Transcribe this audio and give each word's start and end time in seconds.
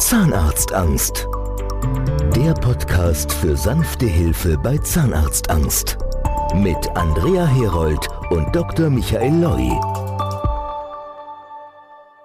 Zahnarztangst. 0.00 1.28
Der 2.34 2.54
Podcast 2.54 3.30
für 3.30 3.54
sanfte 3.54 4.06
Hilfe 4.06 4.56
bei 4.56 4.78
Zahnarztangst. 4.78 5.98
Mit 6.54 6.88
Andrea 6.96 7.46
Herold 7.46 8.08
und 8.30 8.56
Dr. 8.56 8.88
Michael 8.88 9.34
Loi. 9.34 9.68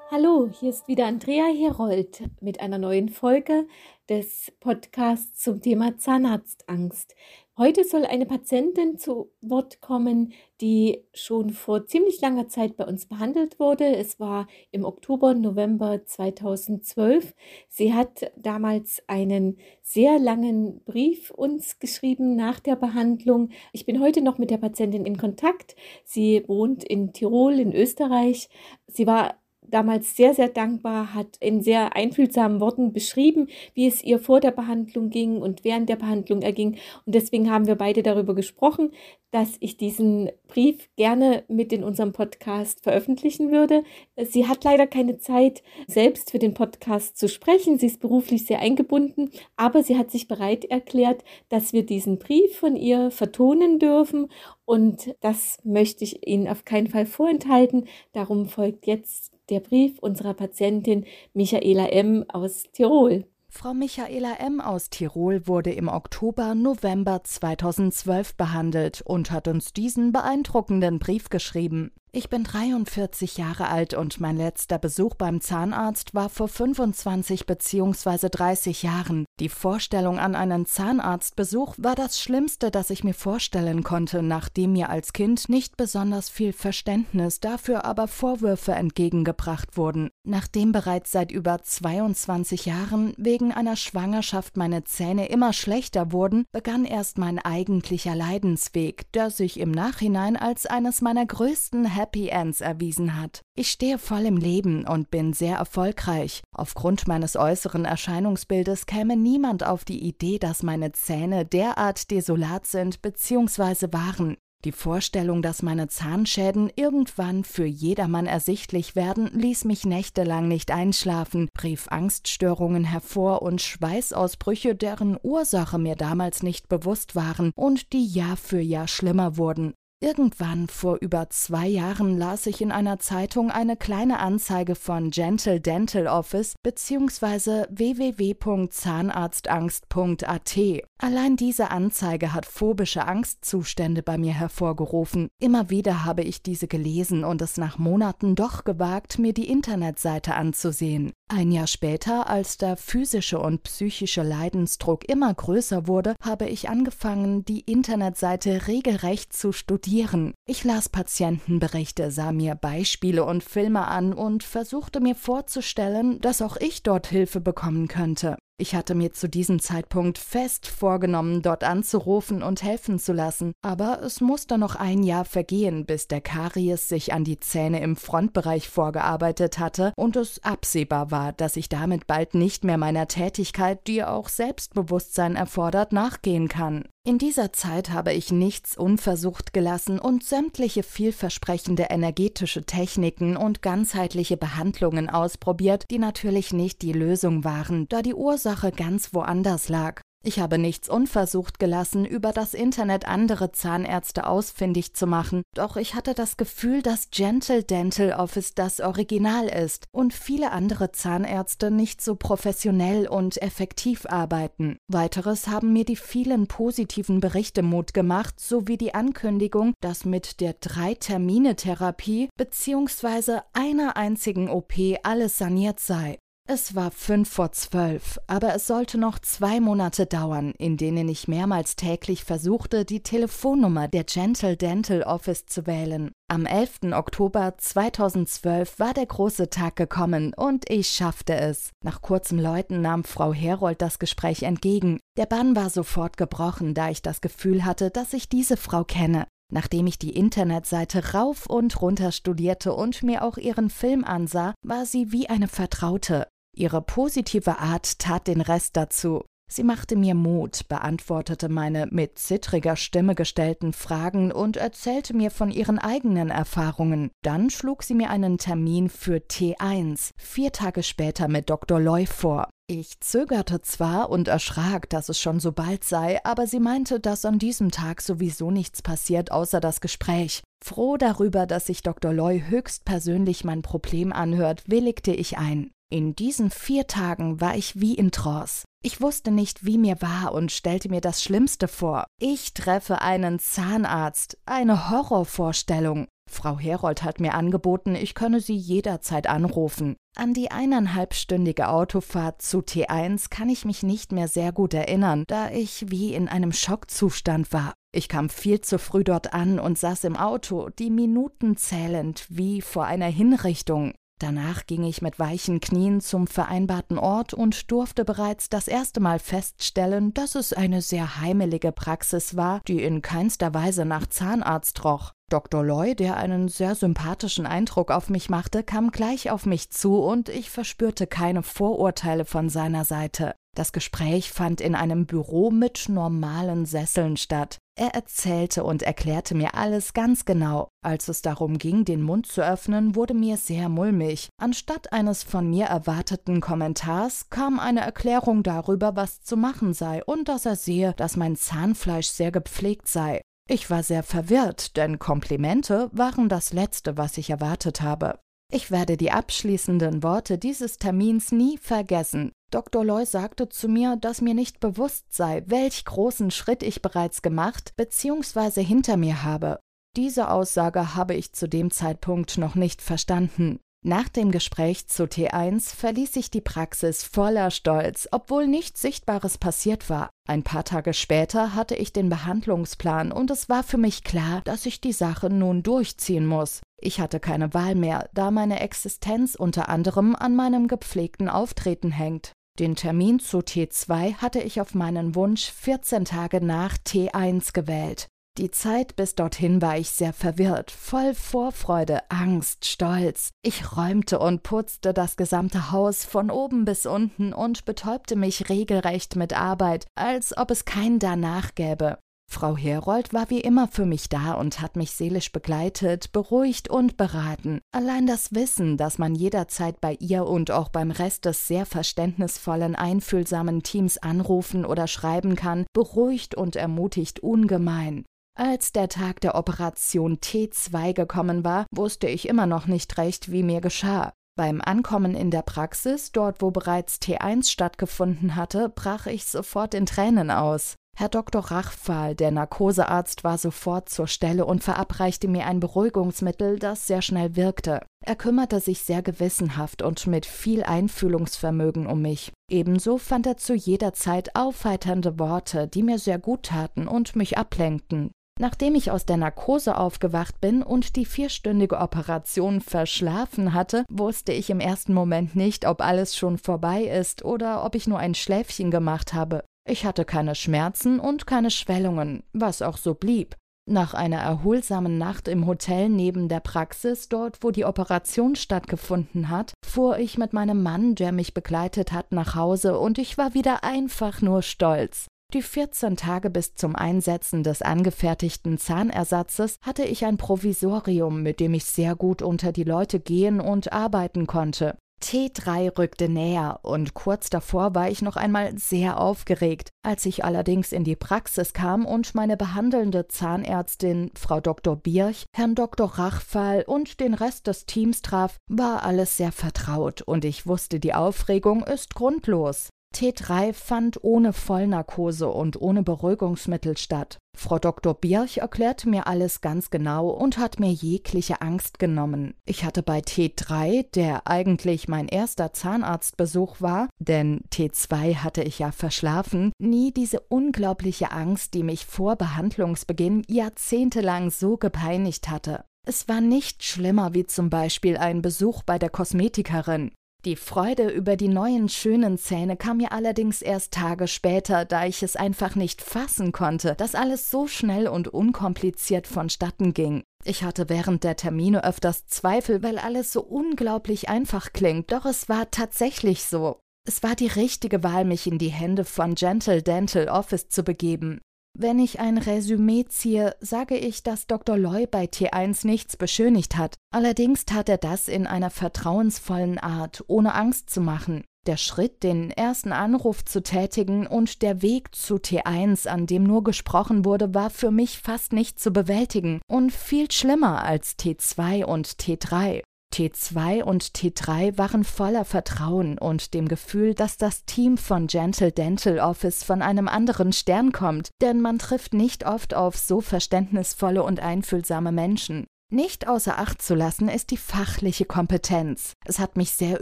Hallo, 0.10 0.50
hier 0.50 0.70
ist 0.70 0.88
wieder 0.88 1.06
Andrea 1.06 1.48
Herold 1.48 2.24
mit 2.40 2.62
einer 2.62 2.78
neuen 2.78 3.10
Folge 3.10 3.68
des 4.08 4.54
Podcasts 4.62 5.44
zum 5.44 5.62
Thema 5.62 5.98
Zahnarztangst. 5.98 7.14
Heute 7.58 7.86
soll 7.86 8.04
eine 8.04 8.26
Patientin 8.26 8.98
zu 8.98 9.32
Wort 9.40 9.80
kommen, 9.80 10.34
die 10.60 11.06
schon 11.14 11.52
vor 11.52 11.88
ziemlich 11.88 12.20
langer 12.20 12.50
Zeit 12.50 12.76
bei 12.76 12.84
uns 12.86 13.06
behandelt 13.06 13.62
wurde. 13.62 13.96
Es 13.96 14.20
war 14.20 14.48
im 14.72 14.84
Oktober, 14.84 15.34
November 15.34 16.06
2012. 16.06 17.34
Sie 17.70 17.94
hat 17.94 18.30
damals 18.36 19.02
einen 19.08 19.58
sehr 19.82 20.20
langen 20.20 20.84
Brief 20.84 21.32
uns 21.32 21.80
geschrieben 21.80 22.36
nach 22.36 22.60
der 22.60 22.76
Behandlung. 22.76 23.52
Ich 23.72 23.86
bin 23.86 24.02
heute 24.02 24.22
noch 24.22 24.38
mit 24.38 24.52
der 24.52 24.58
Patientin 24.58 25.06
in 25.06 25.16
Kontakt. 25.16 25.78
Sie 26.04 26.44
wohnt 26.48 26.84
in 26.84 27.14
Tirol 27.14 27.58
in 27.58 27.72
Österreich. 27.72 28.50
Sie 28.88 29.08
war 29.08 29.36
damals 29.70 30.16
sehr, 30.16 30.34
sehr 30.34 30.50
dankbar, 30.50 31.14
hat 31.14 31.38
in 31.40 31.62
sehr 31.62 31.96
einfühlsamen 31.96 32.60
Worten 32.60 32.94
beschrieben, 32.94 33.48
wie 33.74 33.88
es 33.88 34.04
ihr 34.04 34.20
vor 34.20 34.40
der 34.40 34.52
Behandlung 34.52 35.10
ging 35.10 35.42
und 35.42 35.64
während 35.64 35.90
der 35.90 35.96
Behandlung 35.96 36.42
erging. 36.42 36.78
Und 37.06 37.16
deswegen 37.16 37.52
haben 37.52 37.68
wir 37.68 37.76
beide 37.76 38.04
darüber 38.04 38.36
gesprochen, 38.36 38.92
dass 39.36 39.58
ich 39.60 39.76
diesen 39.76 40.30
Brief 40.48 40.88
gerne 40.96 41.44
mit 41.50 41.74
in 41.74 41.84
unserem 41.84 42.14
Podcast 42.14 42.82
veröffentlichen 42.84 43.52
würde. 43.52 43.84
Sie 44.16 44.48
hat 44.48 44.64
leider 44.64 44.88
keine 44.88 45.18
Zeit, 45.18 45.62
selbst 45.88 46.32
für 46.32 46.40
den 46.40 46.54
Podcast 46.54 47.18
zu 47.18 47.28
sprechen. 47.28 47.78
Sie 47.78 47.88
ist 47.88 48.00
beruflich 48.00 48.46
sehr 48.46 48.60
eingebunden, 48.60 49.32
aber 49.58 49.84
sie 49.84 49.98
hat 49.98 50.10
sich 50.10 50.30
bereit 50.30 50.64
erklärt, 50.64 51.26
dass 51.50 51.74
wir 51.74 51.86
diesen 51.86 52.18
Brief 52.18 52.58
von 52.58 52.78
ihr 52.78 53.12
vertonen 53.12 53.78
dürfen. 53.78 54.30
Und 54.64 55.14
das 55.20 55.58
möchte 55.66 56.06
ich 56.06 56.26
Ihnen 56.26 56.48
auf 56.48 56.64
keinen 56.64 56.88
Fall 56.88 57.06
vorenthalten. 57.06 57.88
Darum 58.14 58.48
folgt 58.48 58.88
jetzt 58.88 59.35
der 59.50 59.60
Brief 59.60 60.00
unserer 60.00 60.34
Patientin 60.34 61.06
Michaela 61.34 61.88
M. 61.88 62.26
aus 62.28 62.64
Tirol. 62.72 63.26
Frau 63.50 63.74
Michaela 63.74 64.36
M. 64.40 64.60
aus 64.60 64.90
Tirol 64.90 65.48
wurde 65.48 65.72
im 65.72 65.88
Oktober, 65.88 66.56
November 66.56 67.24
2012 67.24 68.36
behandelt 68.36 69.02
und 69.02 69.32
hat 69.32 69.48
uns 69.48 69.72
diesen 69.72 70.12
beeindruckenden 70.12 71.00
Brief 71.00 71.30
geschrieben. 71.30 71.92
Ich 72.18 72.30
bin 72.30 72.46
43 72.46 73.36
Jahre 73.36 73.68
alt 73.68 73.94
und 73.94 74.22
mein 74.22 74.38
letzter 74.38 74.78
Besuch 74.80 75.16
beim 75.16 75.42
Zahnarzt 75.42 76.16
war 76.16 76.30
vor 76.30 76.48
25 76.48 77.46
bzw. 77.46 78.30
30 78.30 78.84
Jahren. 78.84 79.26
Die 79.42 79.50
Vorstellung 79.50 80.18
an 80.18 80.34
einen 80.34 80.66
Zahnarztbesuch 80.66 81.76
war 81.78 81.94
das 81.94 82.22
Schlimmste, 82.22 82.72
das 82.72 82.90
ich 82.90 83.04
mir 83.04 83.14
vorstellen 83.14 83.84
konnte, 83.84 84.24
nachdem 84.24 84.72
mir 84.72 84.90
als 84.90 85.12
Kind 85.12 85.50
nicht 85.50 85.76
besonders 85.76 86.30
viel 86.30 86.54
Verständnis, 86.54 87.42
dafür 87.42 87.84
aber 87.84 88.08
Vorwürfe 88.08 88.72
entgegengebracht 88.72 89.76
wurden. 89.76 90.10
Nachdem 90.24 90.72
bereits 90.72 91.12
seit 91.12 91.34
über 91.34 91.62
22 91.62 92.66
Jahren 92.66 93.14
wegen 93.18 93.52
einer 93.52 93.76
Schwangerschaft 93.76 94.56
meine 94.56 94.86
Zähne 94.86 95.28
immer 95.28 95.52
schlechter 95.52 96.14
wurden, 96.14 96.46
begann 96.54 96.86
erst 96.86 97.18
mein 97.18 97.40
eigentlicher 97.40 98.16
Leidensweg, 98.16 99.12
der 99.12 99.32
sich 99.32 99.60
im 99.60 99.72
Nachhinein 99.72 100.38
als 100.38 100.66
eines 100.66 101.02
meiner 101.02 101.26
größten 101.26 101.84
Happy 102.06 102.28
Ends 102.28 102.62
erwiesen 102.62 103.20
hat. 103.20 103.42
Ich 103.56 103.72
stehe 103.72 103.98
voll 103.98 104.28
im 104.28 104.38
Leben 104.38 104.86
und 104.86 105.10
bin 105.10 105.34
sehr 105.34 105.58
erfolgreich. 105.58 106.44
Aufgrund 106.52 107.08
meines 107.08 107.36
äußeren 107.36 107.84
Erscheinungsbildes 107.84 108.86
käme 108.86 109.18
niemand 109.18 109.66
auf 109.66 109.86
die 109.86 110.04
Idee, 110.04 110.38
dass 110.38 110.62
meine 110.62 110.92
Zähne 110.92 111.46
derart 111.46 112.12
desolat 112.12 112.68
sind 112.68 113.02
bzw. 113.02 113.88
waren. 113.92 114.38
Die 114.66 114.72
Vorstellung, 114.72 115.42
dass 115.42 115.64
meine 115.64 115.88
Zahnschäden 115.88 116.72
irgendwann 116.76 117.44
für 117.44 117.66
jedermann 117.66 118.28
ersichtlich 118.28 118.96
werden, 118.96 119.32
ließ 119.34 119.66
mich 119.66 119.84
nächtelang 119.84 120.48
nicht 120.48 120.70
einschlafen, 120.70 121.50
rief 121.64 121.88
Angststörungen 121.90 122.84
hervor 122.84 123.42
und 123.42 123.64
Schweißausbrüche, 123.64 124.76
deren 124.76 125.18
Ursache 125.24 125.80
mir 125.80 125.96
damals 125.96 126.44
nicht 126.44 126.70
bewusst 126.70 127.16
waren 127.16 127.52
und 127.56 127.94
die 127.94 128.06
Jahr 128.06 128.38
für 128.38 128.62
Jahr 128.62 128.88
schlimmer 128.88 129.38
wurden. 129.38 129.74
Irgendwann 130.06 130.68
vor 130.68 130.98
über 131.02 131.32
zwei 131.32 131.66
Jahren 131.66 132.16
las 132.16 132.46
ich 132.46 132.62
in 132.62 132.72
einer 132.72 133.00
Zeitung 133.00 133.50
eine 133.50 133.76
kleine 133.76 134.20
Anzeige 134.20 134.76
von 134.76 135.10
Gentle 135.10 135.60
Dental 135.60 136.06
Office 136.06 136.54
bzw. 136.62 137.66
www.zahnarztangst.at. 137.72 140.60
Allein 141.00 141.36
diese 141.38 141.72
Anzeige 141.72 142.34
hat 142.34 142.46
phobische 142.46 143.08
Angstzustände 143.08 144.04
bei 144.04 144.20
mir 144.20 144.34
hervorgerufen. 144.34 145.30
Immer 145.40 145.72
wieder 145.72 146.06
habe 146.06 146.22
ich 146.22 146.44
diese 146.44 146.68
gelesen 146.68 147.24
und 147.24 147.42
es 147.42 147.58
nach 147.58 147.80
Monaten 147.80 148.36
doch 148.36 148.64
gewagt, 148.64 149.18
mir 149.18 149.34
die 149.34 149.50
Internetseite 149.50 150.36
anzusehen. 150.36 151.14
Ein 151.28 151.52
Jahr 151.52 151.66
später, 151.66 152.30
als 152.30 152.58
der 152.58 152.78
physische 152.78 153.40
und 153.40 153.64
psychische 153.64 154.22
Leidensdruck 154.22 155.10
immer 155.10 155.34
größer 155.34 155.88
wurde, 155.88 156.16
habe 156.22 156.48
ich 156.48 156.70
angefangen, 156.70 157.44
die 157.44 157.62
Internetseite 157.62 158.68
regelrecht 158.68 159.34
zu 159.34 159.52
studieren. 159.52 160.36
Ich 160.48 160.64
las 160.64 160.88
Patientenberichte, 160.88 162.12
sah 162.12 162.32
mir 162.32 162.54
Beispiele 162.54 163.26
und 163.26 163.44
Filme 163.44 163.88
an 163.88 164.14
und 164.14 164.44
versuchte 164.44 165.00
mir 165.00 165.16
vorzustellen, 165.16 166.22
dass 166.22 166.44
auch 166.44 166.58
ich 166.58 166.84
dort 166.84 167.08
Hilfe 167.08 167.42
bekommen 167.42 167.88
könnte. 167.88 168.38
Ich 168.58 168.74
hatte 168.74 168.96
mir 168.96 169.12
zu 169.12 169.28
diesem 169.28 169.60
Zeitpunkt 169.60 170.18
fest 170.18 170.68
vorgenommen, 170.68 171.42
dort 171.42 171.66
anzurufen 171.66 172.42
und 172.42 172.64
helfen 172.64 173.00
zu 173.00 173.12
lassen, 173.12 173.52
aber 173.62 174.02
es 174.02 174.22
musste 174.22 174.58
noch 174.58 174.76
ein 174.76 175.04
Jahr 175.04 175.26
vergehen, 175.26 175.86
bis 175.86 176.08
der 176.08 176.22
Karies 176.22 176.88
sich 176.88 177.12
an 177.12 177.26
die 177.26 177.38
Zähne 177.38 177.82
im 177.82 177.98
Frontbereich 177.98 178.70
vorgearbeitet 178.70 179.60
hatte 179.60 179.92
und 179.98 180.16
es 180.16 180.42
absehbar 180.42 181.12
war, 181.12 181.34
dass 181.34 181.58
ich 181.58 181.68
damit 181.68 182.08
bald 182.08 182.34
nicht 182.34 182.64
mehr 182.64 182.78
meiner 182.78 183.10
Tätigkeit, 183.10 183.86
die 183.88 184.06
auch 184.06 184.30
Selbstbewusstsein 184.30 185.36
erfordert, 185.36 185.92
nachgehen 185.92 186.48
kann. 186.48 186.86
In 187.08 187.20
dieser 187.20 187.54
Zeit 187.54 187.92
habe 187.92 188.14
ich 188.14 188.32
nichts 188.32 188.76
unversucht 188.76 189.54
gelassen 189.54 190.00
und 190.00 190.24
sämtliche 190.24 190.82
vielversprechende 190.82 191.84
energetische 191.92 192.66
Techniken 192.66 193.38
und 193.38 193.62
ganzheitliche 193.62 194.38
Behandlungen 194.38 195.08
ausprobiert, 195.08 195.86
die 195.92 196.00
natürlich 196.00 196.52
nicht 196.52 196.82
die 196.82 196.94
Lösung 196.94 197.44
waren, 197.44 197.88
da 197.90 198.02
die 198.02 198.16
Ursache 198.16 198.72
ganz 198.72 199.14
woanders 199.14 199.70
lag. 199.70 200.02
Ich 200.28 200.40
habe 200.40 200.58
nichts 200.58 200.90
unversucht 200.90 201.60
gelassen, 201.60 202.04
über 202.04 202.32
das 202.32 202.56
Internet 202.56 203.08
andere 203.08 203.52
Zahnärzte 203.52 204.26
ausfindig 204.26 204.96
zu 204.96 205.06
machen, 205.06 205.44
doch 205.54 205.78
ich 205.78 205.94
hatte 205.94 206.16
das 206.16 206.36
Gefühl, 206.36 206.82
dass 206.82 207.12
Gentle 207.12 207.62
Dental 207.62 208.12
Office 208.12 208.56
das 208.56 208.80
Original 208.80 209.48
ist 209.48 209.86
und 209.92 210.16
viele 210.16 210.52
andere 210.52 210.92
Zahnärzte 210.92 211.70
nicht 211.70 212.02
so 212.02 212.16
professionell 212.16 213.08
und 213.08 213.40
effektiv 213.40 214.08
arbeiten. 214.08 214.80
Weiteres 214.88 215.48
haben 215.48 215.74
mir 215.74 215.86
die 215.86 215.96
vielen 215.96 216.48
positiven 216.48 217.20
Berichte 217.20 217.62
Mut 217.62 217.94
gemacht, 217.94 218.40
sowie 218.40 218.78
die 218.78 218.96
Ankündigung, 218.96 219.76
dass 219.80 220.06
mit 220.06 220.42
der 220.42 220.54
Drei-Termine-Therapie 220.54 222.30
bzw. 222.36 223.42
einer 223.54 223.96
einzigen 223.96 224.50
OP 224.50 224.74
alles 225.04 225.38
saniert 225.38 225.80
sei. 225.80 226.18
Es 226.48 226.76
war 226.76 226.92
fünf 226.92 227.28
vor 227.28 227.52
zwölf, 227.54 228.20
aber 228.28 228.54
es 228.54 228.68
sollte 228.68 229.00
noch 229.00 229.18
zwei 229.18 229.60
Monate 229.60 230.06
dauern, 230.06 230.54
in 230.60 230.78
denen 230.78 231.10
ich 231.10 231.28
mehrmals 231.28 231.76
täglich 231.76 232.24
versuchte, 232.24 232.86
die 232.86 233.02
Telefonnummer 233.02 233.88
der 233.88 234.04
Gentle 234.04 234.56
Dental 234.56 235.02
Office 235.02 235.48
zu 235.48 235.66
wählen. 235.66 236.12
Am 236.28 236.46
11. 236.46 236.94
Oktober 236.94 237.56
2012 237.58 238.78
war 238.78 238.94
der 238.94 239.08
große 239.08 239.50
Tag 239.50 239.76
gekommen 239.76 240.36
und 240.36 240.70
ich 240.70 240.90
schaffte 240.90 241.34
es. 241.34 241.72
Nach 241.84 242.04
kurzem 242.04 242.38
Läuten 242.38 242.80
nahm 242.80 243.06
Frau 243.06 243.34
Herold 243.34 243.82
das 243.82 243.98
Gespräch 243.98 244.44
entgegen. 244.44 245.00
Der 245.18 245.26
Bann 245.26 245.56
war 245.56 245.72
sofort 245.72 246.16
gebrochen, 246.16 246.76
da 246.76 246.92
ich 246.92 247.02
das 247.02 247.22
Gefühl 247.22 247.66
hatte, 247.66 247.90
dass 247.90 248.14
ich 248.14 248.30
diese 248.30 248.56
Frau 248.56 248.84
kenne. 248.84 249.26
Nachdem 249.52 249.88
ich 249.88 249.98
die 249.98 250.16
Internetseite 250.16 251.14
rauf 251.14 251.48
und 251.48 251.82
runter 251.82 252.12
studierte 252.12 252.74
und 252.74 253.02
mir 253.02 253.24
auch 253.24 253.38
ihren 253.38 253.72
Film 253.72 254.04
ansah, 254.04 254.54
war 254.64 254.86
sie 254.86 255.12
wie 255.12 255.28
eine 255.28 255.48
Vertraute. 255.48 256.28
Ihre 256.56 256.82
positive 256.82 257.60
Art 257.60 258.00
tat 258.00 258.28
den 258.28 258.42
Rest 258.42 258.78
dazu. 258.78 259.24
Sie 259.48 259.64
machte 259.64 259.96
mir 259.96 260.16
Mut, 260.16 260.68
beantwortete 260.70 261.50
meine 261.50 261.88
mit 261.92 262.18
zittriger 262.18 262.76
Stimme 262.76 263.14
gestellten 263.14 263.74
Fragen 263.74 264.32
und 264.32 264.58
erzählte 264.58 265.16
mir 265.16 265.30
von 265.30 265.52
ihren 265.52 265.78
eigenen 265.78 266.32
Erfahrungen. 266.32 267.12
Dann 267.22 267.52
schlug 267.52 267.84
sie 267.84 267.94
mir 267.94 268.10
einen 268.10 268.40
Termin 268.40 268.90
für 268.90 269.18
T1, 269.18 270.12
vier 270.18 270.52
Tage 270.52 270.82
später 270.82 271.28
mit 271.28 271.50
Dr. 271.50 271.80
Loy 271.80 272.08
vor. 272.08 272.50
Ich 272.68 273.00
zögerte 273.02 273.62
zwar 273.62 274.10
und 274.10 274.28
erschrak, 274.28 274.90
dass 274.90 275.10
es 275.10 275.20
schon 275.20 275.40
so 275.40 275.52
bald 275.52 275.84
sei, 275.84 276.20
aber 276.26 276.48
sie 276.48 276.60
meinte, 276.60 277.00
dass 277.00 277.24
an 277.24 277.38
diesem 277.38 277.70
Tag 277.70 278.02
sowieso 278.02 278.50
nichts 278.50 278.82
passiert 278.82 279.32
außer 279.32 279.60
das 279.60 279.82
Gespräch. 279.82 280.42
Froh 280.66 280.98
darüber, 280.98 281.46
dass 281.46 281.68
sich 281.68 281.84
Dr. 281.84 282.12
Loy 282.12 282.44
höchstpersönlich 282.48 283.44
mein 283.44 283.62
Problem 283.62 284.12
anhört, 284.12 284.64
willigte 284.66 285.12
ich 285.12 285.38
ein. 285.38 285.70
In 285.96 286.14
diesen 286.14 286.50
vier 286.50 286.88
Tagen 286.88 287.40
war 287.40 287.56
ich 287.56 287.80
wie 287.80 287.94
in 287.94 288.12
Trance. 288.12 288.66
Ich 288.84 289.00
wusste 289.00 289.32
nicht, 289.32 289.66
wie 289.66 289.78
mir 289.78 290.02
war 290.02 290.34
und 290.34 290.52
stellte 290.52 290.90
mir 290.90 291.00
das 291.00 291.24
Schlimmste 291.24 291.70
vor. 291.70 292.04
Ich 292.20 292.54
treffe 292.54 293.02
einen 293.02 293.40
Zahnarzt. 293.40 294.38
Eine 294.46 294.90
Horrorvorstellung. 294.90 296.08
Frau 296.30 296.60
Herold 296.60 297.04
hat 297.04 297.22
mir 297.22 297.34
angeboten, 297.34 297.96
ich 297.96 298.14
könne 298.14 298.42
sie 298.42 298.58
jederzeit 298.58 299.28
anrufen. 299.28 299.96
An 300.18 300.34
die 300.34 300.52
eineinhalbstündige 300.52 301.70
Autofahrt 301.70 302.42
zu 302.42 302.58
T1 302.58 303.30
kann 303.30 303.48
ich 303.48 303.64
mich 303.64 303.82
nicht 303.82 304.12
mehr 304.12 304.28
sehr 304.28 304.52
gut 304.52 304.74
erinnern, 304.74 305.24
da 305.28 305.50
ich 305.50 305.90
wie 305.92 306.14
in 306.14 306.28
einem 306.28 306.52
Schockzustand 306.52 307.54
war. 307.54 307.74
Ich 307.94 308.10
kam 308.10 308.28
viel 308.28 308.60
zu 308.60 308.80
früh 308.80 309.06
dort 309.06 309.34
an 309.34 309.60
und 309.60 309.78
saß 309.78 310.04
im 310.04 310.18
Auto, 310.18 310.68
die 310.78 310.90
Minuten 310.90 311.56
zählend 311.56 312.26
wie 312.28 312.60
vor 312.60 312.84
einer 312.84 313.08
Hinrichtung. 313.08 313.94
Danach 314.20 314.66
ging 314.66 314.86
ich 314.86 315.02
mit 315.02 315.20
weichen 315.20 315.60
Knien 315.60 316.00
zum 316.00 316.28
vereinbarten 316.28 316.98
Ort 316.98 317.34
und 317.34 317.70
durfte 317.70 318.06
bereits 318.06 318.48
das 318.48 318.70
erste 318.70 319.02
Mal 319.02 319.20
feststellen, 319.20 320.14
dass 320.14 320.36
es 320.36 320.54
eine 320.54 320.82
sehr 320.82 321.20
heimelige 321.20 321.74
Praxis 321.74 322.38
war, 322.38 322.62
die 322.66 322.82
in 322.82 323.02
keinster 323.02 323.54
Weise 323.54 323.84
nach 323.84 324.08
Zahnarzt 324.08 324.86
roch. 324.86 325.14
Dr. 325.30 325.64
Loy, 325.64 325.96
der 325.96 326.18
einen 326.18 326.50
sehr 326.50 326.76
sympathischen 326.76 327.48
Eindruck 327.48 327.90
auf 327.90 328.10
mich 328.10 328.30
machte, 328.30 328.64
kam 328.64 328.92
gleich 328.92 329.32
auf 329.32 329.48
mich 329.48 329.72
zu 329.72 330.00
und 330.00 330.30
ich 330.30 330.52
verspürte 330.52 331.08
keine 331.08 331.42
Vorurteile 331.42 332.26
von 332.26 332.50
seiner 332.50 332.86
Seite. 332.86 333.34
Das 333.56 333.72
Gespräch 333.72 334.32
fand 334.32 334.62
in 334.62 334.76
einem 334.76 335.06
Büro 335.06 335.50
mit 335.50 335.88
normalen 335.88 336.66
Sesseln 336.66 337.18
statt. 337.18 337.58
Er 337.78 337.96
erzählte 337.96 338.64
und 338.64 338.84
erklärte 338.84 339.34
mir 339.34 339.56
alles 339.56 339.94
ganz 339.94 340.26
genau. 340.26 340.68
Als 340.84 341.08
es 341.08 341.22
darum 341.22 341.58
ging, 341.58 341.86
den 341.86 342.02
Mund 342.02 342.28
zu 342.28 342.42
öffnen, 342.42 342.96
wurde 342.96 343.14
mir 343.14 343.38
sehr 343.38 343.68
mulmig. 343.68 344.30
Anstatt 344.38 344.94
eines 344.94 345.24
von 345.24 345.50
mir 345.50 345.66
erwarteten 345.66 346.40
Kommentars 346.40 347.30
kam 347.30 347.60
eine 347.60 347.82
Erklärung 347.82 348.44
darüber, 348.44 348.96
was 348.96 349.22
zu 349.22 349.38
machen 349.38 349.74
sei 349.74 350.04
und 350.04 350.28
dass 350.28 350.46
er 350.46 350.56
sehe, 350.56 350.94
dass 350.94 351.18
mein 351.18 351.36
Zahnfleisch 351.36 352.08
sehr 352.08 352.32
gepflegt 352.32 352.88
sei. 352.88 353.22
Ich 353.48 353.70
war 353.70 353.84
sehr 353.84 354.02
verwirrt, 354.02 354.76
denn 354.76 354.98
Komplimente 354.98 355.90
waren 355.94 356.30
das 356.30 356.52
Letzte, 356.52 356.98
was 356.98 357.18
ich 357.18 357.30
erwartet 357.30 357.82
habe. 357.82 358.20
Ich 358.52 358.72
werde 358.72 358.98
die 358.98 359.12
abschließenden 359.12 360.04
Worte 360.04 360.38
dieses 360.38 360.78
Termins 360.78 361.32
nie 361.32 361.58
vergessen. 361.58 362.32
Dr. 362.52 362.86
Loy 362.86 363.06
sagte 363.06 363.50
zu 363.50 363.68
mir, 363.68 363.98
dass 363.98 364.22
mir 364.22 364.34
nicht 364.34 364.60
bewusst 364.60 365.14
sei, 365.14 365.44
welch 365.48 365.84
großen 365.86 366.32
Schritt 366.32 366.64
ich 366.64 366.82
bereits 366.82 367.22
gemacht 367.22 367.74
bzw. 367.76 368.64
hinter 368.64 368.98
mir 368.98 369.24
habe. 369.24 369.60
Diese 369.96 370.30
Aussage 370.30 370.96
habe 370.96 371.14
ich 371.16 371.34
zu 371.34 371.48
dem 371.48 371.72
Zeitpunkt 371.72 372.38
noch 372.38 372.56
nicht 372.56 372.82
verstanden. 372.82 373.60
Nach 373.88 374.10
dem 374.10 374.32
Gespräch 374.32 374.88
zu 374.88 375.04
T1 375.04 375.76
verließ 375.76 376.16
ich 376.16 376.32
die 376.32 376.42
Praxis 376.42 377.04
voller 377.04 377.52
Stolz, 377.52 378.08
obwohl 378.10 378.48
nichts 378.48 378.82
Sichtbares 378.82 379.38
passiert 379.38 379.92
war. 379.92 380.10
Ein 380.28 380.42
paar 380.42 380.64
Tage 380.64 380.96
später 380.96 381.54
hatte 381.54 381.76
ich 381.76 381.94
den 381.94 382.10
Behandlungsplan 382.10 383.12
und 383.12 383.30
es 383.30 383.48
war 383.48 383.62
für 383.62 383.78
mich 383.78 384.04
klar, 384.04 384.42
dass 384.44 384.66
ich 384.66 384.82
die 384.82 384.92
Sache 384.92 385.30
nun 385.30 385.62
durchziehen 385.62 386.26
muss. 386.26 386.64
Ich 386.82 387.00
hatte 387.00 387.20
keine 387.20 387.54
Wahl 387.54 387.76
mehr, 387.76 388.10
da 388.16 388.32
meine 388.32 388.60
Existenz 388.60 389.36
unter 389.36 389.70
anderem 389.70 390.16
an 390.16 390.36
meinem 390.36 390.68
gepflegten 390.68 391.30
Auftreten 391.30 391.92
hängt. 391.92 392.32
Den 392.58 392.76
Termin 392.76 393.20
zu 393.20 393.38
T2 393.38 394.16
hatte 394.16 394.40
ich 394.40 394.62
auf 394.62 394.74
meinen 394.74 395.14
Wunsch 395.14 395.52
14 395.52 396.06
Tage 396.06 396.44
nach 396.44 396.76
T1 396.80 397.54
gewählt. 397.54 398.08
Die 398.38 398.52
Zeit 398.52 398.98
bis 398.98 399.16
dorthin 399.16 399.62
war 399.62 399.78
ich 399.78 399.92
sehr 399.92 400.12
verwirrt, 400.12 400.70
voll 400.70 401.14
Vorfreude, 401.14 402.02
Angst, 402.10 402.66
Stolz. 402.66 403.30
Ich 403.42 403.78
räumte 403.78 404.20
und 404.20 404.44
putzte 404.44 404.94
das 404.94 405.16
gesamte 405.16 405.72
Haus 405.72 406.04
von 406.04 406.30
oben 406.30 406.66
bis 406.66 406.86
unten 406.86 407.32
und 407.32 407.64
betäubte 407.64 408.18
mich 408.18 408.50
regelrecht 408.50 409.16
mit 409.16 409.32
Arbeit, 409.32 409.86
als 409.96 410.38
ob 410.38 410.52
es 410.52 410.66
kein 410.66 411.00
danach 411.00 411.56
gäbe. 411.56 411.98
Frau 412.30 412.58
Herold 412.58 413.14
war 413.14 413.30
wie 413.30 413.40
immer 413.40 413.70
für 413.70 413.86
mich 413.86 414.10
da 414.10 414.34
und 414.34 414.60
hat 414.60 414.76
mich 414.76 414.92
seelisch 414.92 415.32
begleitet, 415.32 416.12
beruhigt 416.12 416.70
und 416.70 416.98
beraten. 416.98 417.62
Allein 417.72 418.06
das 418.06 418.34
Wissen, 418.34 418.76
dass 418.76 418.98
man 418.98 419.16
jederzeit 419.16 419.80
bei 419.80 419.96
ihr 420.02 420.26
und 420.26 420.52
auch 420.52 420.68
beim 420.68 420.92
Rest 420.92 421.24
des 421.24 421.48
sehr 421.48 421.66
verständnisvollen, 421.66 422.76
einfühlsamen 422.76 423.64
Teams 423.64 423.98
anrufen 423.98 424.66
oder 424.66 424.88
schreiben 424.88 425.38
kann, 425.38 425.66
beruhigt 425.72 426.36
und 426.36 426.58
ermutigt 426.58 427.22
ungemein. 427.22 428.04
Als 428.38 428.74
der 428.74 428.90
Tag 428.90 429.22
der 429.22 429.36
Operation 429.36 430.18
T2 430.18 430.92
gekommen 430.92 431.46
war, 431.46 431.66
wusste 431.72 432.08
ich 432.08 432.28
immer 432.28 432.46
noch 432.46 432.68
nicht 432.68 432.98
recht, 432.98 433.32
wie 433.32 433.44
mir 433.44 433.62
geschah. 433.62 434.12
Beim 434.38 434.62
Ankommen 434.62 435.16
in 435.16 435.32
der 435.32 435.42
Praxis, 435.42 436.12
dort 436.12 436.42
wo 436.42 436.52
bereits 436.52 436.98
T1 436.98 437.50
stattgefunden 437.50 438.36
hatte, 438.36 438.68
brach 438.68 439.06
ich 439.08 439.24
sofort 439.24 439.74
in 439.74 439.86
Tränen 439.86 440.32
aus. 440.32 440.76
Herr 440.98 441.08
Dr. 441.08 441.42
Rachpfahl, 441.50 442.14
der 442.16 442.32
Narkosearzt, 442.32 443.24
war 443.24 443.38
sofort 443.38 443.88
zur 443.88 444.08
Stelle 444.08 444.46
und 444.46 444.64
verabreichte 444.64 445.30
mir 445.30 445.46
ein 445.46 445.62
Beruhigungsmittel, 445.62 446.60
das 446.60 446.88
sehr 446.88 447.02
schnell 447.02 447.38
wirkte. 447.38 447.82
Er 448.06 448.16
kümmerte 448.16 448.60
sich 448.60 448.80
sehr 448.80 449.02
gewissenhaft 449.02 449.82
und 449.82 450.08
mit 450.08 450.26
viel 450.26 450.64
Einfühlungsvermögen 450.64 451.88
um 451.88 452.02
mich. 452.02 452.34
Ebenso 452.50 452.98
fand 452.98 453.28
er 453.28 453.38
zu 453.38 453.54
jeder 453.54 453.94
Zeit 453.94 454.36
aufheiternde 454.36 455.20
Worte, 455.20 455.68
die 455.68 455.84
mir 455.84 456.00
sehr 456.00 456.20
gut 456.20 456.44
taten 456.44 456.88
und 456.88 457.16
mich 457.16 457.38
ablenkten. 457.38 458.12
Nachdem 458.38 458.76
ich 458.76 458.92
aus 458.92 459.06
der 459.06 459.16
Narkose 459.16 459.78
aufgewacht 459.78 460.42
bin 460.42 460.62
und 460.62 460.98
die 460.98 461.06
vierstündige 461.06 461.78
Operation 461.78 462.60
verschlafen 462.60 463.54
hatte, 463.54 463.86
wusste 463.90 464.34
ich 464.34 464.50
im 464.50 464.60
ersten 464.60 464.94
Moment 464.94 465.38
nicht, 465.38 465.66
ob 465.66 465.82
alles 465.82 466.18
schon 466.18 466.38
vorbei 466.38 466.84
ist 466.84 467.24
oder 467.24 467.64
ob 467.64 467.76
ich 467.76 467.88
nur 467.88 467.98
ein 467.98 468.14
Schläfchen 468.14 468.72
gemacht 468.72 469.14
habe. 469.14 469.46
Ich 469.66 469.86
hatte 469.86 470.04
keine 470.04 470.36
Schmerzen 470.36 471.00
und 471.00 471.26
keine 471.26 471.50
Schwellungen, 471.50 472.24
was 472.34 472.62
auch 472.62 472.78
so 472.78 472.94
blieb. 472.94 473.36
Nach 473.68 473.94
einer 473.94 474.20
erholsamen 474.20 474.98
Nacht 474.98 475.30
im 475.30 475.48
Hotel 475.48 475.88
neben 475.88 476.28
der 476.28 476.42
Praxis, 476.42 477.08
dort 477.08 477.38
wo 477.42 477.52
die 477.52 477.66
Operation 477.66 478.36
stattgefunden 478.36 479.30
hat, 479.30 479.54
fuhr 479.66 479.98
ich 479.98 480.18
mit 480.18 480.34
meinem 480.34 480.62
Mann, 480.62 480.94
der 480.94 481.14
mich 481.14 481.34
begleitet 481.34 481.94
hat, 481.94 482.12
nach 482.12 482.36
Hause 482.36 482.78
und 482.78 483.00
ich 483.00 483.18
war 483.18 483.34
wieder 483.34 483.64
einfach 483.64 484.22
nur 484.22 484.44
stolz. 484.44 485.08
Die 485.34 485.42
14 485.42 485.98
Tage 485.98 486.30
bis 486.30 486.56
zum 486.56 486.76
Einsetzen 486.76 487.44
des 487.44 487.62
angefertigten 487.62 488.58
Zahnersatzes 488.58 489.58
hatte 489.62 489.84
ich 489.84 490.06
ein 490.06 490.18
Provisorium, 490.18 491.24
mit 491.24 491.40
dem 491.40 491.54
ich 491.54 491.66
sehr 491.66 491.96
gut 491.96 492.22
unter 492.22 492.52
die 492.52 492.64
Leute 492.64 493.00
gehen 493.00 493.42
und 493.42 493.74
arbeiten 493.74 494.28
konnte. 494.28 494.78
T3 495.04 495.78
rückte 495.78 496.10
näher 496.10 496.60
und 496.64 496.94
kurz 496.94 497.30
davor 497.30 497.76
war 497.76 497.90
ich 497.90 498.02
noch 498.02 498.16
einmal 498.16 498.58
sehr 498.58 499.00
aufgeregt. 499.00 499.70
Als 499.84 500.06
ich 500.06 500.24
allerdings 500.24 500.72
in 500.72 500.84
die 500.84 500.96
Praxis 500.96 501.54
kam 501.54 501.86
und 501.86 502.16
meine 502.16 502.38
behandelnde 502.38 503.08
Zahnärztin 503.08 504.12
Frau 504.16 504.40
Dr. 504.40 504.76
Birch, 504.76 505.26
Herrn 505.36 505.54
Dr. 505.54 505.88
Rachfall 506.00 506.64
und 506.66 507.00
den 507.00 507.14
Rest 507.14 507.48
des 507.48 507.66
Teams 507.66 508.02
traf, 508.02 508.38
war 508.48 508.84
alles 508.84 509.18
sehr 509.18 509.32
vertraut 509.32 510.02
und 510.02 510.26
ich 510.26 510.48
wusste, 510.48 510.80
die 510.80 510.94
Aufregung 510.94 511.64
ist 511.64 511.94
grundlos. 511.94 512.70
T3 512.96 513.52
fand 513.52 514.04
ohne 514.04 514.32
Vollnarkose 514.32 515.28
und 515.28 515.60
ohne 515.62 515.84
Beruhigungsmittel 515.84 516.78
statt. 516.78 517.18
Frau 517.38 517.60
Dr. 517.60 517.94
Birch 517.94 518.38
erklärte 518.38 518.88
mir 518.88 519.08
alles 519.08 519.42
ganz 519.42 519.70
genau 519.70 520.08
und 520.08 520.38
hat 520.38 520.62
mir 520.62 520.72
jegliche 520.72 521.42
Angst 521.42 521.78
genommen. 521.78 522.36
Ich 522.46 522.64
hatte 522.64 522.84
bei 522.84 523.00
T3, 523.00 523.92
der 523.94 524.28
eigentlich 524.28 524.88
mein 524.88 525.10
erster 525.10 525.52
Zahnarztbesuch 525.52 526.62
war, 526.62 526.88
denn 526.98 527.42
T2 527.52 528.16
hatte 528.18 528.44
ich 528.44 528.60
ja 528.60 528.72
verschlafen, 528.72 529.52
nie 529.60 529.92
diese 529.92 530.22
unglaubliche 530.22 531.12
Angst, 531.12 531.54
die 531.54 531.64
mich 531.64 531.86
vor 531.86 532.16
Behandlungsbeginn 532.16 533.24
jahrzehntelang 533.28 534.32
so 534.32 534.56
gepeinigt 534.56 535.30
hatte. 535.30 535.66
Es 535.86 536.08
war 536.08 536.22
nicht 536.22 536.64
schlimmer 536.64 537.14
wie 537.14 537.26
zum 537.26 537.50
Beispiel 537.50 537.98
ein 537.98 538.22
Besuch 538.22 538.64
bei 538.64 538.80
der 538.80 538.90
Kosmetikerin. 538.90 539.92
Die 540.26 540.36
Freude 540.36 540.90
über 540.90 541.18
die 541.18 541.28
neuen 541.28 541.70
schönen 541.70 542.18
Zähne 542.18 542.58
kam 542.58 542.78
mir 542.78 542.92
allerdings 542.92 543.44
erst 543.44 543.74
Tage 543.74 544.08
später, 544.08 544.66
da 544.66 544.88
ich 544.88 545.04
es 545.04 545.16
einfach 545.16 545.54
nicht 545.54 545.84
fassen 545.84 546.32
konnte, 546.32 546.74
dass 546.74 546.96
alles 546.96 547.30
so 547.30 547.46
schnell 547.46 547.88
und 547.88 548.08
unkompliziert 548.08 549.06
vonstatten 549.06 549.76
ging. 549.76 550.02
Ich 550.24 550.44
hatte 550.44 550.68
während 550.68 551.04
der 551.04 551.16
Termine 551.16 551.64
öfters 551.64 552.08
Zweifel, 552.08 552.64
weil 552.64 552.80
alles 552.80 553.14
so 553.14 553.22
unglaublich 553.22 554.10
einfach 554.10 554.52
klingt, 554.52 554.92
doch 554.92 555.06
es 555.06 555.30
war 555.30 555.52
tatsächlich 555.52 556.24
so. 556.24 556.58
Es 556.88 557.04
war 557.04 557.16
die 557.16 557.28
richtige 557.28 557.84
Wahl, 557.84 558.04
mich 558.04 558.26
in 558.26 558.40
die 558.40 558.50
Hände 558.50 558.84
von 558.84 559.14
Gentle 559.14 559.62
Dental 559.62 560.10
Office 560.10 560.50
zu 560.50 560.64
begeben. 560.64 561.22
Wenn 561.58 561.80
ich 561.80 562.02
ein 562.02 562.18
Resümee 562.18 562.84
ziehe, 562.90 563.34
sage 563.40 563.78
ich, 563.78 564.04
dass 564.04 564.28
Dr. 564.28 564.58
Loy 564.58 564.88
bei 564.88 565.06
T1 565.06 565.66
nichts 565.66 565.96
beschönigt 565.96 566.58
hat. 566.58 566.76
Allerdings 566.92 567.46
tat 567.46 567.70
er 567.70 567.78
das 567.78 568.10
in 568.10 568.28
einer 568.28 568.50
vertrauensvollen 568.50 569.58
Art, 569.58 570.04
ohne 570.08 570.36
Angst 570.36 570.70
zu 570.70 570.82
machen. 570.82 571.24
Der 571.48 571.56
Schritt, 571.56 572.04
den 572.04 572.30
ersten 572.30 572.74
Anruf 572.74 573.24
zu 573.24 573.42
tätigen 573.42 574.06
und 574.06 574.42
der 574.42 574.62
Weg 574.62 574.94
zu 574.94 575.16
T1, 575.16 575.88
an 575.88 576.08
dem 576.08 576.24
nur 576.24 576.44
gesprochen 576.44 577.06
wurde, 577.06 577.34
war 577.34 577.50
für 577.50 577.72
mich 577.72 578.00
fast 578.00 578.34
nicht 578.34 578.60
zu 578.60 578.72
bewältigen 578.72 579.40
und 579.48 579.72
viel 579.72 580.12
schlimmer 580.12 580.62
als 580.62 580.98
T2 580.98 581.64
und 581.64 581.88
T3. 581.88 582.64
T2 582.94 583.64
und 583.64 583.84
T3 583.84 584.58
waren 584.58 584.84
voller 584.84 585.26
Vertrauen 585.26 585.98
und 585.98 586.34
dem 586.34 586.48
Gefühl, 586.48 586.94
dass 586.94 587.18
das 587.18 587.46
Team 587.46 587.78
von 587.78 588.08
Gentle 588.08 588.52
Dental 588.52 589.00
Office 589.00 589.44
von 589.44 589.62
einem 589.62 589.88
anderen 589.88 590.32
Stern 590.32 590.72
kommt, 590.72 591.10
denn 591.22 591.42
man 591.42 591.60
trifft 591.60 591.94
nicht 591.94 592.26
oft 592.26 592.54
auf 592.54 592.78
so 592.78 593.02
verständnisvolle 593.02 594.02
und 594.02 594.22
einfühlsame 594.22 594.92
Menschen. 594.92 595.46
Nicht 595.72 596.08
außer 596.08 596.38
Acht 596.38 596.62
zu 596.62 596.76
lassen 596.76 597.10
ist 597.10 597.32
die 597.32 597.38
fachliche 597.38 598.06
Kompetenz. 598.06 598.94
Es 599.04 599.20
hat 599.20 599.36
mich 599.36 599.52
sehr 599.52 599.82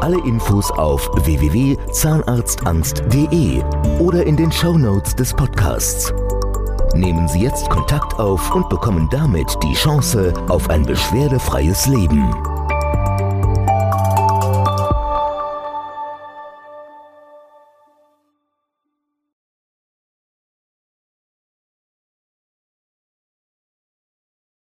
Alle 0.00 0.18
Infos 0.26 0.70
auf 0.72 1.08
www.zahnarztangst.de 1.24 3.62
oder 4.00 4.26
in 4.26 4.36
den 4.36 4.52
Show 4.52 4.76
Notes 4.76 5.14
des 5.14 5.32
Podcasts. 5.34 6.12
Nehmen 6.94 7.28
Sie 7.28 7.42
jetzt 7.42 7.70
Kontakt 7.70 8.18
auf 8.18 8.52
und 8.54 8.68
bekommen 8.68 9.08
damit 9.10 9.56
die 9.62 9.74
Chance 9.74 10.34
auf 10.48 10.68
ein 10.68 10.84
beschwerdefreies 10.84 11.86
Leben. 11.86 12.34